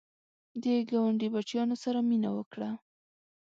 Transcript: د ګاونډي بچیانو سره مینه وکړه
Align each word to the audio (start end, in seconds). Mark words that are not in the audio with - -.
د 0.63 0.65
ګاونډي 0.89 1.27
بچیانو 1.35 1.75
سره 1.83 1.99
مینه 2.09 2.29
وکړه 2.37 2.69